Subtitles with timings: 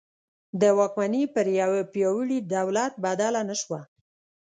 [0.61, 3.81] د واکمني پر یوه پیاوړي دولت بدله نه شوه.